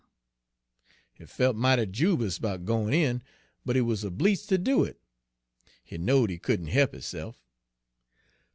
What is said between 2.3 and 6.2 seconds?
'bout gwine in, but he was bleedst ter do it; he